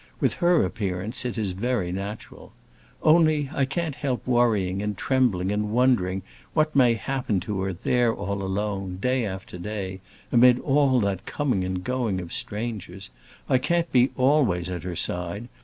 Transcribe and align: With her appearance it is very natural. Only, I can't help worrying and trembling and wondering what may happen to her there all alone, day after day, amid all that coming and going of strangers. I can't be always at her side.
With 0.19 0.33
her 0.41 0.63
appearance 0.65 1.25
it 1.25 1.37
is 1.37 1.51
very 1.51 1.91
natural. 1.91 2.53
Only, 3.03 3.51
I 3.53 3.65
can't 3.65 3.93
help 3.93 4.25
worrying 4.25 4.81
and 4.81 4.97
trembling 4.97 5.51
and 5.51 5.69
wondering 5.69 6.23
what 6.55 6.75
may 6.75 6.95
happen 6.95 7.39
to 7.41 7.61
her 7.61 7.71
there 7.71 8.11
all 8.11 8.41
alone, 8.41 8.97
day 8.97 9.27
after 9.27 9.59
day, 9.59 10.01
amid 10.31 10.57
all 10.57 10.99
that 11.01 11.27
coming 11.27 11.63
and 11.63 11.83
going 11.83 12.19
of 12.19 12.33
strangers. 12.33 13.11
I 13.47 13.59
can't 13.59 13.91
be 13.91 14.09
always 14.17 14.71
at 14.71 14.81
her 14.81 14.95
side. 14.95 15.49